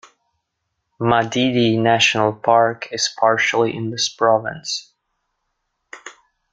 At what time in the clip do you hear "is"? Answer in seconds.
2.91-3.13